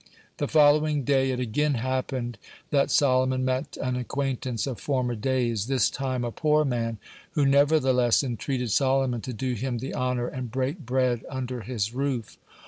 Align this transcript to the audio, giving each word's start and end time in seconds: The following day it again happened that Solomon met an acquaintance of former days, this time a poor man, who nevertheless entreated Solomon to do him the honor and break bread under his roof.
The 0.37 0.47
following 0.47 1.03
day 1.03 1.29
it 1.29 1.39
again 1.39 1.75
happened 1.75 2.39
that 2.71 2.89
Solomon 2.89 3.45
met 3.45 3.77
an 3.77 3.95
acquaintance 3.95 4.65
of 4.65 4.79
former 4.79 5.13
days, 5.13 5.67
this 5.67 5.91
time 5.91 6.23
a 6.23 6.31
poor 6.31 6.65
man, 6.65 6.97
who 7.33 7.45
nevertheless 7.45 8.23
entreated 8.23 8.71
Solomon 8.71 9.21
to 9.21 9.31
do 9.31 9.53
him 9.53 9.77
the 9.77 9.93
honor 9.93 10.27
and 10.27 10.49
break 10.51 10.79
bread 10.79 11.23
under 11.29 11.61
his 11.61 11.93
roof. 11.93 12.39